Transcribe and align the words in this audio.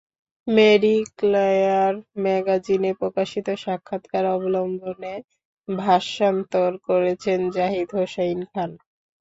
Mary 0.47 0.95
Claire 1.17 1.93
ম্যাগাজিনে 2.23 2.91
প্রকাশিত 2.93 3.47
সাক্ষাৎকার 3.63 4.25
অবলম্বনে 4.35 5.13
ভাষান্তর 5.67 6.71
করেছেন 6.87 7.39
জাহিদ 7.55 7.89
হোসাইন 7.97 8.39
খান। 8.51 8.71